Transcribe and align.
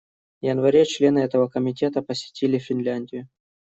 В 0.41 0.45
январе 0.47 0.83
члены 0.85 1.19
этого 1.19 1.47
Комитета 1.47 2.01
посетили 2.01 2.57
Финляндию. 2.57 3.29